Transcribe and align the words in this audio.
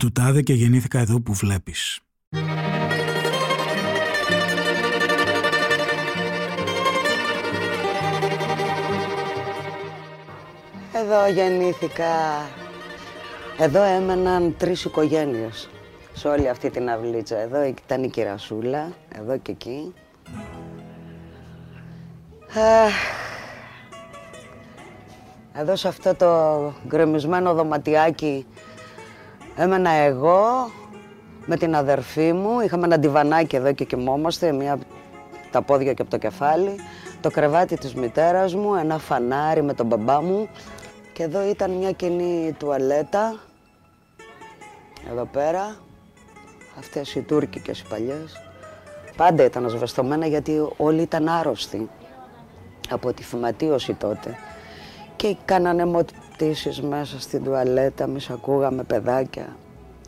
του 0.00 0.12
τάδε 0.12 0.42
και 0.42 0.52
γεννήθηκα 0.52 0.98
εδώ 0.98 1.20
που 1.20 1.32
βλέπεις. 1.32 2.00
Εδώ 10.94 11.28
γεννήθηκα. 11.34 12.06
Εδώ 13.58 13.82
έμεναν 13.82 14.54
τρεις 14.58 14.84
οικογένειες 14.84 15.70
σε 16.12 16.28
όλη 16.28 16.48
αυτή 16.48 16.70
την 16.70 16.88
αυλίτσα. 16.88 17.36
Εδώ 17.36 17.64
ήταν 17.64 18.04
η 18.04 18.10
κυρασούλα, 18.10 18.92
εδώ 19.18 19.38
και 19.38 19.50
εκεί. 19.50 19.94
Εδώ 25.52 25.76
σε 25.76 25.88
αυτό 25.88 26.14
το 26.14 26.72
γκρεμισμένο 26.86 27.54
δωματιάκι 27.54 28.46
έμενα 29.62 29.90
εγώ 29.90 30.70
με 31.46 31.56
την 31.56 31.74
αδερφή 31.74 32.32
μου. 32.32 32.60
Είχαμε 32.60 32.84
ένα 32.84 32.98
ντιβανάκι 32.98 33.56
εδώ 33.56 33.72
και 33.72 33.84
κοιμόμαστε, 33.84 34.52
μία 34.52 34.78
τα 35.50 35.62
πόδια 35.62 35.92
και 35.92 36.02
από 36.02 36.10
το 36.10 36.18
κεφάλι. 36.18 36.76
Το 37.20 37.30
κρεβάτι 37.30 37.76
της 37.76 37.94
μητέρας 37.94 38.54
μου, 38.54 38.74
ένα 38.74 38.98
φανάρι 38.98 39.62
με 39.62 39.74
τον 39.74 39.86
μπαμπά 39.86 40.22
μου. 40.22 40.48
Και 41.12 41.22
εδώ 41.22 41.48
ήταν 41.48 41.70
μια 41.70 41.92
κοινή 41.92 42.54
τουαλέτα. 42.58 43.40
Εδώ 45.10 45.24
πέρα. 45.24 45.76
Αυτές 46.78 47.14
οι 47.14 47.20
τουρκικές 47.22 47.80
οι 47.80 47.84
παλιές. 47.88 48.42
Πάντα 49.16 49.44
ήταν 49.44 49.64
ασβεστομένα 49.64 50.26
γιατί 50.26 50.68
όλοι 50.76 51.02
ήταν 51.02 51.28
άρρωστοι 51.28 51.88
από 52.90 53.12
τη 53.12 53.22
φυματίωση 53.22 53.94
τότε. 53.94 54.36
Και 55.16 55.36
κάνανε 55.44 55.84
μοτήσεις 56.40 56.80
μέσα 56.80 57.20
στην 57.20 57.44
τουαλέτα, 57.44 58.06
μη 58.06 58.20
ακούγαμε 58.32 58.82
παιδάκια. 58.82 59.56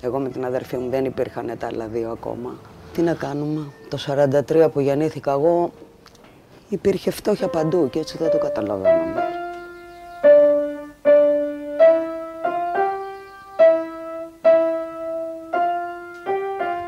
Εγώ 0.03 0.19
με 0.19 0.29
την 0.29 0.45
αδερφή 0.45 0.77
μου 0.77 0.91
δεν 0.91 1.05
υπήρχαν 1.05 1.53
τα 1.59 1.67
άλλα 1.67 1.87
δύο 1.87 2.11
ακόμα. 2.11 2.55
Τι 2.93 3.03
να 3.03 3.15
κάνουμε, 3.15 3.67
το 3.89 3.99
43 4.07 4.69
που 4.73 4.81
γεννήθηκα 4.81 5.31
εγώ 5.31 5.73
υπήρχε 6.69 7.11
φτώχεια 7.11 7.49
παντού 7.49 7.91
και 7.91 7.99
έτσι 7.99 8.17
δεν 8.19 8.31
το 8.31 8.39
καταλαβαίναμε. 8.39 9.23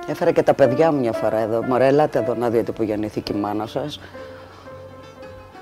Έφερα 0.08 0.30
και 0.30 0.42
τα 0.42 0.54
παιδιά 0.54 0.92
μου 0.92 1.00
μια 1.00 1.12
φορά 1.12 1.38
εδώ. 1.38 1.62
Μωρέ, 1.62 1.86
ελάτε 1.86 2.18
εδώ 2.18 2.34
να 2.34 2.50
δείτε 2.50 2.72
που 2.72 2.82
γεννήθηκε 2.82 3.32
η 3.32 3.36
μάνα 3.36 3.66
σας. 3.66 4.00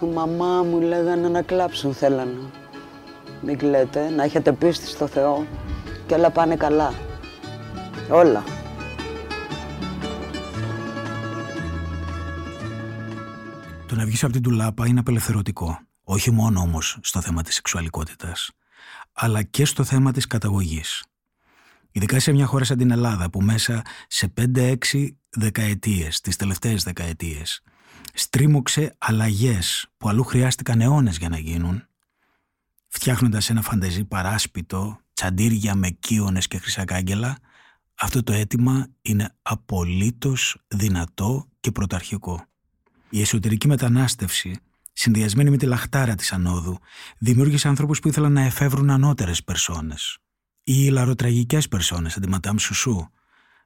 Η 0.03 0.07
μαμά 0.07 0.63
μου 0.63 0.81
λέγανε 0.81 1.29
να 1.29 1.43
κλάψουν 1.43 1.95
θέλανε. 1.95 2.62
Μην 3.45 3.59
κλαίτε, 3.59 4.11
να 4.11 4.23
έχετε 4.23 4.53
πίστη 4.53 4.87
στο 4.87 5.07
Θεό 5.07 5.47
και 6.07 6.15
όλα 6.15 6.31
πάνε 6.31 6.57
καλά. 6.57 6.95
Όλα. 8.11 8.45
Το 13.87 13.95
να 13.95 14.05
βγεις 14.05 14.25
από 14.25 14.33
την 14.33 14.43
τουλάπα 14.43 14.87
είναι 14.87 15.01
απελευθερωτικό. 15.01 15.79
Όχι 16.05 16.31
μόνο 16.31 16.61
όμως 16.61 16.99
στο 17.03 17.21
θέμα 17.21 17.43
της 17.43 17.55
σεξουαλικότητας, 17.55 18.51
αλλά 19.13 19.43
και 19.43 19.65
στο 19.65 19.85
θέμα 19.85 20.13
της 20.13 20.27
καταγωγής. 20.27 21.05
Ειδικά 21.93 22.21
σε 22.21 22.33
μια 22.33 22.47
χώρα 22.47 22.65
σαν 22.65 22.79
την 22.79 22.91
Ελλάδα 22.91 23.31
που 23.31 23.41
μέσα 23.41 23.83
σε 24.09 24.29
5-6 24.29 25.17
δεκαετίες, 25.31 26.21
τις 26.21 26.37
τελευταίες 26.37 26.83
δεκαετίες, 26.83 27.63
στρίμωξε 28.15 28.95
αλλαγές 28.99 29.87
που 29.97 30.09
αλλού 30.09 30.25
χρειάστηκαν 30.25 30.81
αιώνες 30.81 31.17
για 31.17 31.29
να 31.29 31.39
γίνουν, 31.39 31.87
φτιάχνοντας 32.93 33.51
ένα 33.51 33.63
φαντεζή 33.63 34.05
παράσπιτο, 34.05 35.01
τσαντήρια 35.13 35.75
με 35.75 35.89
κύονες 35.91 36.47
και 36.47 36.59
χρυσακάγγελα, 36.59 37.37
αυτό 37.95 38.23
το 38.23 38.33
αίτημα 38.33 38.87
είναι 39.03 39.35
απολύτως 39.43 40.57
δυνατό 40.69 41.49
και 41.61 41.73
πρωταρχικό. 41.73 42.47
Η 43.11 43.21
εσωτερική 43.21 43.69
μετανάστευση, 43.69 44.57
συνδυασμένη 44.93 45.51
με 45.51 45.57
τη 45.57 45.67
λαχτάρα 45.67 46.15
της 46.15 46.33
ανόδου, 46.33 46.79
δημιούργησε 47.19 47.69
ανθρώπους 47.69 48.01
που 48.01 48.09
ήθελαν 48.09 48.33
να 48.33 48.41
εφεύρουν 48.41 48.91
ανώτερες 48.91 49.45
περσόνες 49.45 50.19
ή 50.65 50.89
λαροτραγικές 50.89 51.69
περσόνες, 51.69 52.17
αντιματάμ 52.17 52.57
Σουσού, 52.57 53.09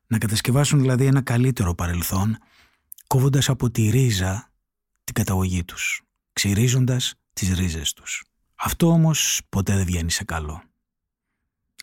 να 0.07 0.19
κατασκευάσουν 0.19 0.81
δηλαδή 0.81 1.07
ένα 1.07 1.23
καλύτερο 1.23 1.75
παρελθόν, 1.75 2.39
κόβοντας 3.07 3.49
από 3.49 3.71
τη 3.71 3.89
ρίζα 3.89 4.51
την 5.05 5.15
καταγωγή 5.15 5.65
τους, 5.65 6.03
ξυρίζοντας 6.33 7.15
τις 7.33 7.53
ρίζες 7.53 7.93
τους. 7.93 8.25
Αυτό 8.57 8.87
όμως 8.89 9.41
ποτέ 9.49 9.75
δεν 9.75 9.85
βγαίνει 9.85 10.11
σε 10.11 10.25
καλό. 10.25 10.63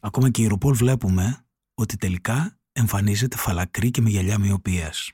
Ακόμα 0.02 0.30
και 0.30 0.42
η 0.42 0.48
Ρουπόλ 0.48 0.76
βλέπουμε 0.76 1.46
ότι 1.74 1.98
τελικά 1.98 2.58
εμφανίζεται 2.72 3.38
φαλακρή 3.38 3.92
και 3.92 4.02
με 4.02 4.10
γυαλιά 4.10 4.40
μοιοπίας. 4.40 5.12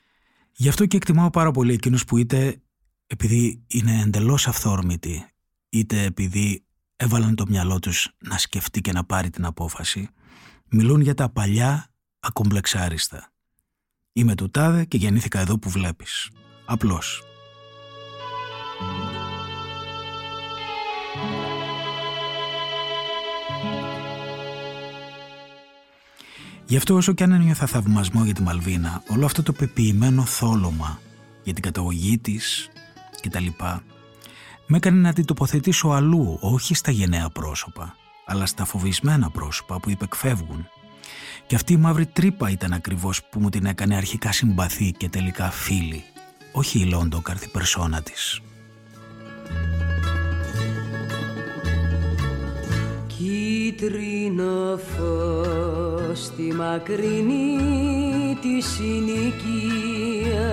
Γι' 0.52 0.70
αυτό 0.70 0.86
και 0.86 0.98
εκτιμάω 0.98 1.30
πάρα 1.30 1.52
πολύ 1.52 1.74
εκείνους 1.74 2.06
που 2.06 2.18
είτε 2.18 2.62
επειδή 3.08 3.64
είναι 3.68 4.02
εντελώς 4.02 4.48
αυθόρμητοι, 4.48 5.26
είτε 5.70 6.04
επειδή 6.04 6.64
έβαλαν 6.96 7.36
το 7.36 7.46
μυαλό 7.48 7.80
τους 7.80 8.16
να 8.18 8.38
σκεφτεί 8.38 8.82
και 8.82 8.92
να 8.92 9.04
πάρει 9.04 9.30
την 9.30 9.46
απόφαση, 9.46 10.10
μιλούν 10.70 11.02
για 11.02 11.14
τα 11.14 11.30
παλιά 11.30 11.92
ακομπλεξάριστα. 12.20 13.32
Είμαι 14.14 14.36
του 14.36 14.50
τάδε 14.50 14.86
και 14.86 14.98
γεννήθηκα 14.98 15.40
εδώ 15.40 15.60
που 15.60 15.70
βλέπεις. 15.70 16.30
Απλώς. 16.66 17.29
Γι' 26.70 26.78
αυτό 26.78 26.96
όσο 26.96 27.14
και 27.14 27.24
αν 27.24 27.32
ένιωθα 27.32 27.66
θαυμασμό 27.66 28.24
για 28.24 28.34
τη 28.34 28.42
Μαλβίνα, 28.42 29.04
όλο 29.08 29.26
αυτό 29.26 29.44
το 29.44 29.54
πεποιημένο 29.54 30.26
θόλωμα 30.26 31.00
για 31.44 31.54
την 31.54 31.64
καταγωγή 31.64 32.18
της 32.18 32.70
και 33.22 33.30
τα 33.30 33.40
λοιπά, 33.40 33.84
με 34.68 34.78
έκανε 34.78 35.00
να 35.00 35.14
την 35.14 35.26
τοποθετήσω 35.26 35.90
αλλού, 35.90 36.38
όχι 36.42 36.74
στα 36.74 36.92
γενναία 36.92 37.30
πρόσωπα, 37.30 37.96
αλλά 38.26 38.46
στα 38.46 38.66
φοβισμένα 38.66 39.30
πρόσωπα 39.30 39.80
που 39.80 39.90
υπεκφεύγουν. 39.90 40.68
Και 41.48 41.56
αυτή 41.56 41.74
η 41.74 41.78
μαύρη 41.78 42.06
τρύπα 42.06 42.50
ήταν 42.50 42.74
ακριβώς 42.74 43.24
που 43.24 43.40
μου 43.40 43.50
την 43.50 43.66
έκανε 43.66 43.96
αρχικά 43.96 44.32
συμπαθή 44.32 44.92
και 44.92 45.10
τελικά 45.10 45.52
φίλη, 45.52 46.04
όχι 46.52 46.80
η 46.80 46.86
Λόντο 46.86 47.22
καρθή 47.22 47.50
περσόνα 47.50 48.02
της. 48.02 48.42
Κίτρινο 53.70 54.78
φως 54.78 56.24
στη 56.26 56.54
μακρινή 56.54 57.58
τη 58.42 58.62
συνοικία. 58.62 60.48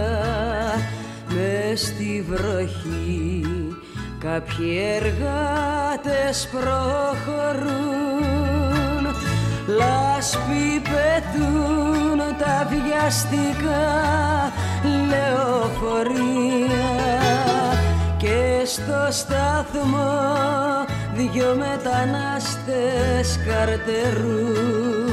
Μες 1.29 1.81
στη 1.81 2.25
βροχή 2.29 3.45
κάποιοι 4.19 4.79
εργάτες 4.97 6.49
προχωρούν. 6.51 7.85
Λάσπη 9.67 10.83
πετούν 10.83 12.19
τα 12.39 12.69
βιαστικά 12.71 13.87
λεωφορεία. 15.09 16.47
και 17.17 17.26
στο 18.67 19.09
σταθμό 19.11 20.25
δυο 21.15 21.57
μετανάστες 21.57 23.39
καρτερούν 23.47 25.07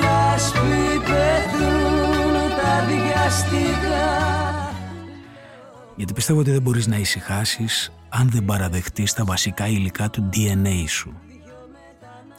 λάσπη 0.00 1.00
πετούν 1.04 2.34
τα 2.62 2.84
βιαστικά 2.86 4.32
γιατί 5.96 6.12
πιστεύω 6.12 6.40
ότι 6.40 6.50
δεν 6.50 6.62
μπορείς 6.62 6.86
να 6.86 6.96
ησυχάσεις 6.96 7.92
αν 8.08 8.30
δεν 8.30 8.44
παραδεχτείς 8.44 9.12
τα 9.12 9.24
βασικά 9.24 9.66
υλικά 9.66 10.10
του 10.10 10.28
DNA 10.32 10.84
σου. 10.88 11.14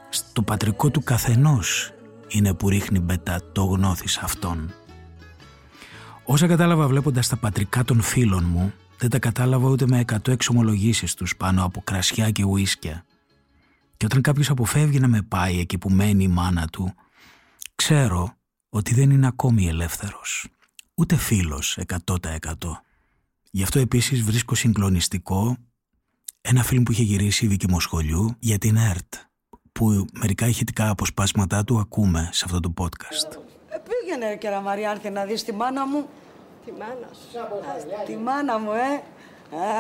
Στο 0.10 0.42
πατρικό 0.42 0.90
του 0.90 1.04
καθενός 1.04 1.94
είναι 2.28 2.54
που 2.54 2.70
ρίχνει 2.70 3.00
μπέτα 3.00 3.42
το 3.52 3.64
γνώθις 3.64 4.18
αυτόν. 4.18 4.74
Όσα 6.26 6.48
κατάλαβα 6.48 6.88
βλέποντας 6.88 7.28
τα 7.28 7.36
πατρικά 7.36 7.84
των 7.84 8.02
φίλων 8.02 8.46
μου, 8.48 8.74
δεν 9.04 9.12
τα 9.12 9.20
κατάλαβα 9.20 9.70
ούτε 9.70 9.86
με 9.88 10.00
εκατό 10.00 10.32
εξομολογήσεις 10.32 11.14
τους 11.14 11.36
πάνω 11.36 11.64
από 11.64 11.82
κρασιά 11.82 12.32
και 12.32 12.44
ουίσκια. 12.44 13.06
Και 13.98 14.06
όταν 14.06 14.22
κάποιος 14.22 14.50
αποφεύγει 14.50 15.00
να 15.00 15.08
με 15.08 15.22
πάει 15.22 15.60
εκεί 15.60 15.78
που 15.78 15.90
μένει 15.90 16.24
η 16.24 16.28
μάνα 16.28 16.68
του, 16.68 16.94
ξέρω 17.76 18.36
ότι 18.70 18.94
δεν 18.94 19.10
είναι 19.10 19.28
ακόμη 19.28 19.68
ελεύθερος. 19.68 20.48
Ούτε 20.96 21.16
φίλος 21.16 21.78
εκατό 21.78 22.20
τα 22.20 22.30
εκατό. 22.30 22.82
Γι' 23.52 23.64
αυτό 23.64 23.80
επίσης 23.80 24.22
βρίσκω 24.22 24.56
συγκλονιστικό 24.56 25.58
ένα 26.42 26.64
φιλμ 26.64 26.84
που 26.84 26.92
είχε 26.92 27.04
γυρίσει 27.04 27.46
η 27.46 27.48
Βίκη 27.48 27.70
Μοσχολιού 27.70 28.36
για 28.40 28.58
την 28.58 28.76
ΕΡΤ, 28.76 29.14
που 29.72 30.06
μερικά 30.14 30.48
ηχητικά 30.48 30.90
αποσπάσματά 30.90 31.64
του 31.64 31.80
ακούμε 31.80 32.30
σε 32.32 32.44
αυτό 32.46 32.60
το 32.60 32.74
podcast. 32.78 33.38
Ε, 33.70 33.78
πήγαινε 33.78 34.36
και 34.36 34.50
Μαριάνθη 34.64 35.10
να 35.10 35.26
δεις 35.26 35.44
τη 35.44 35.54
μάνα 35.54 35.88
μου. 35.88 36.10
Τη 36.66 36.72
μάνα 36.72 37.10
σου. 37.14 38.06
Τη 38.06 38.16
μάνα 38.16 38.60
μου, 38.60 38.72
ε. 38.72 39.04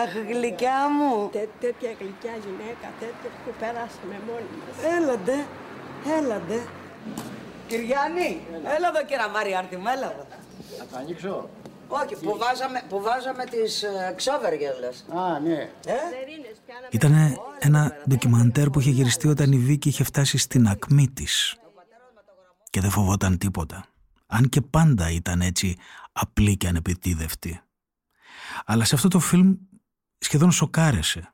Αχ, 0.02 0.12
γλυκιά 0.30 0.80
μου. 0.96 1.30
Τέ, 1.32 1.48
τέτοια 1.60 1.92
γλυκιά 2.00 2.36
γυναίκα, 2.46 2.88
τέτοια 3.00 3.30
που 3.46 3.52
πέρασαμε 3.60 4.18
μόνοι 4.28 4.54
μας. 4.62 4.76
Έλαντε, 4.98 5.38
έλαντε. 6.18 6.60
Κυριάννη, 7.68 8.42
έλα 8.76 8.88
εδώ 8.88 9.02
κύριε 9.08 9.28
Μαριάρτη, 9.34 9.76
έλα 9.76 10.12
εδώ. 10.14 10.26
Θα 10.78 10.86
το 10.92 10.98
ανοίξω. 10.98 11.50
Όχι, 11.88 12.16
που 12.26 12.38
βάζαμε, 12.38 12.82
που 12.90 13.02
βάζαμε 13.02 13.44
τις 13.46 13.84
ε, 13.84 14.14
ξόβεργες 14.16 14.80
λες. 14.80 15.06
Α, 15.20 15.40
ναι. 15.40 15.70
Ε; 15.86 15.94
Ήταν 16.90 17.38
ένα 17.60 17.96
ντοκιμαντέρ 18.10 18.70
που 18.70 18.80
είχε 18.80 18.90
γυριστεί 18.90 19.28
όταν 19.28 19.52
η 19.52 19.58
Βίκη 19.58 19.90
είχε 19.90 20.04
φτάσει 20.04 20.38
στην 20.38 20.68
ακμή 20.68 21.10
της 21.10 21.56
και 22.70 22.82
δεν 22.82 22.90
φοβόταν 22.90 23.38
τίποτα. 23.38 23.86
Αν 24.36 24.50
και 24.50 24.62
πάντα 24.62 25.12
ήταν 25.12 25.42
έτσι 25.42 25.78
απλή 26.12 26.58
και 26.58 26.68
ανεπιτίδευτη. 26.68 27.62
Αλλά 28.66 28.86
σε 28.86 28.96
αυτό 28.96 29.08
το 29.08 29.20
φιλμ 29.20 29.56
σχεδόν 30.18 30.52
σοκάρεσε. 30.52 31.34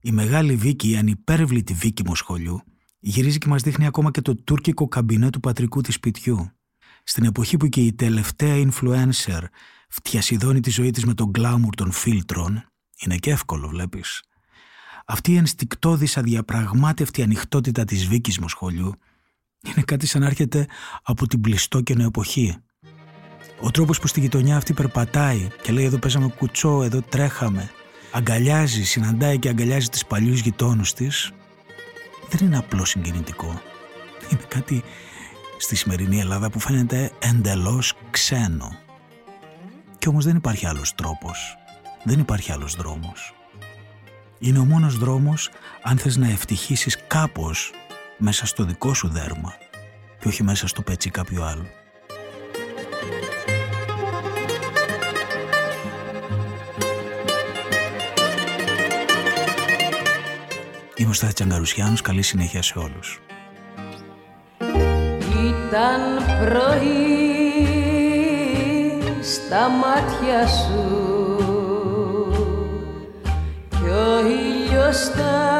Η 0.00 0.12
μεγάλη 0.12 0.56
Βίκη, 0.56 0.90
η 0.90 0.96
ανυπέρβλητη 0.96 1.74
Βίκη 1.74 2.02
Μοσχολιού, 2.06 2.62
γυρίζει 2.98 3.38
και 3.38 3.48
μας 3.48 3.62
δείχνει 3.62 3.86
ακόμα 3.86 4.10
και 4.10 4.20
το 4.20 4.34
τουρκικό 4.34 4.88
καμπινέ 4.88 5.30
του 5.30 5.40
πατρικού 5.40 5.80
της 5.80 5.94
σπιτιού. 5.94 6.50
Στην 7.04 7.24
εποχή 7.24 7.56
που 7.56 7.66
και 7.66 7.80
η 7.80 7.92
τελευταία 7.92 8.68
influencer 8.68 9.42
φτιασιδώνει 9.88 10.60
τη 10.60 10.70
ζωή 10.70 10.90
της 10.90 11.04
με 11.04 11.14
τον 11.14 11.30
γκλάμουρ 11.30 11.74
των 11.74 11.92
φίλτρων, 11.92 12.64
είναι 12.98 13.16
και 13.16 13.30
εύκολο 13.30 13.68
βλέπεις. 13.68 14.22
Αυτή 15.06 15.32
η 15.32 15.36
ενστικτόδης 15.36 16.16
αδιαπραγμάτευτη 16.16 17.22
ανοιχτότητα 17.22 17.84
της 17.84 18.06
Βίκης 18.06 18.38
Μοσχολιού 18.38 18.94
είναι 19.66 19.82
κάτι 19.84 20.06
σαν 20.06 20.20
να 20.20 20.26
έρχεται 20.26 20.66
από 21.02 21.26
την 21.26 21.40
πλιστόκαινο 21.40 22.04
εποχή. 22.04 22.56
Ο 23.60 23.70
τρόπος 23.70 24.00
που 24.00 24.06
στη 24.06 24.20
γειτονιά 24.20 24.56
αυτή 24.56 24.72
περπατάει 24.72 25.48
και 25.62 25.72
λέει 25.72 25.84
εδώ 25.84 25.98
παίζαμε 25.98 26.28
κουτσό, 26.28 26.82
εδώ 26.82 27.00
τρέχαμε, 27.00 27.70
αγκαλιάζει, 28.12 28.84
συναντάει 28.84 29.38
και 29.38 29.48
αγκαλιάζει 29.48 29.88
τις 29.88 30.06
παλιούς 30.06 30.40
γειτόνους 30.40 30.92
της, 30.92 31.32
δεν 32.28 32.46
είναι 32.46 32.58
απλό 32.58 32.84
συγκινητικό. 32.84 33.60
Είναι 34.30 34.42
κάτι 34.48 34.82
στη 35.58 35.76
σημερινή 35.76 36.20
Ελλάδα 36.20 36.50
που 36.50 36.60
φαίνεται 36.60 37.10
εντελώς 37.18 37.94
ξένο. 38.10 38.78
Κι 39.98 40.08
όμως 40.08 40.24
δεν 40.24 40.36
υπάρχει 40.36 40.66
άλλος 40.66 40.94
τρόπος. 40.94 41.56
Δεν 42.04 42.18
υπάρχει 42.18 42.52
άλλος 42.52 42.74
δρόμος. 42.74 43.34
Είναι 44.38 44.58
ο 44.58 44.64
μόνος 44.64 44.98
δρόμος 44.98 45.50
αν 45.82 45.98
θες 45.98 46.16
να 46.16 46.28
ευτυχήσεις 46.28 46.98
κάπως 47.06 47.72
μέσα 48.18 48.46
στο 48.46 48.64
δικό 48.64 48.94
σου 48.94 49.08
δέρμα 49.08 49.54
και 50.20 50.28
όχι 50.28 50.42
μέσα 50.42 50.66
στο 50.66 50.82
πετσί 50.82 51.10
κάποιου 51.10 51.42
άλλου. 51.42 51.66
Είμαι 60.96 61.10
ο 61.10 61.12
Στάθη 61.12 61.32
Τσαγκαρουσιάνος, 61.32 62.00
καλή 62.00 62.22
συνέχεια 62.22 62.62
σε 62.62 62.78
όλους. 62.78 63.20
Ήταν 65.46 66.00
πρωί 66.44 67.18
στα 69.22 69.68
μάτια 69.68 70.46
σου 70.46 71.06
κι 73.70 73.88
ο 73.88 74.26
ήλιος 74.26 74.96
στα 74.96 75.57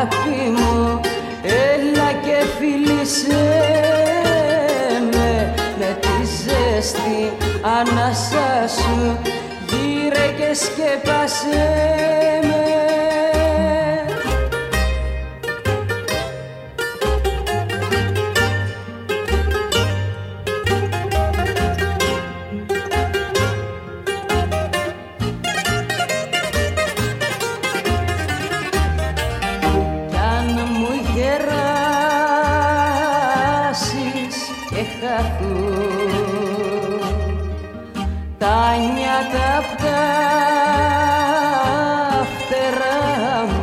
αγάπη 0.00 0.50
μου, 0.50 1.00
έλα 1.42 2.12
και 2.12 2.44
φίλησέ 2.58 3.50
με 5.12 5.54
με 5.78 5.98
τη 6.00 6.24
ζέστη 6.24 7.32
ανάσα 7.62 8.68
σου 8.68 9.18
γύρε 9.68 10.26
και 10.38 10.54
σκέπασέ 10.54 11.68
με 12.42 12.59
χαθούν 35.00 36.10
τα 38.38 38.76
νιάτα 38.76 39.58
απ' 39.58 39.80
τα 39.82 40.02
φτερά 42.36 43.02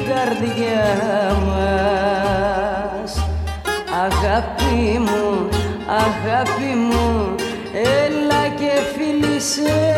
καρδιά 0.07 1.37
μας. 1.45 3.11
Αγάπη 4.03 4.99
μου, 4.99 5.49
αγάπη 5.87 6.75
μου 6.75 7.35
έλα 7.73 8.47
και 8.47 8.71
φίλησέ 8.95 9.91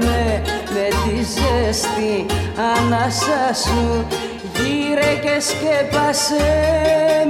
με 0.00 0.42
με 0.72 0.88
τη 1.04 1.16
ζέστη 1.22 2.26
ανάσα 2.56 3.54
σου. 3.54 4.06
Γύρε 4.54 5.14
και 5.22 5.40
σκέπασέ 5.40 6.36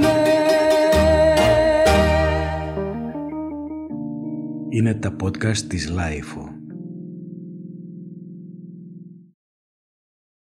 με. 0.01 0.15
Είναι 4.69 4.93
τα 4.93 5.15
podcast 5.23 5.57
της 5.57 5.89
Λάιφο. 5.89 6.56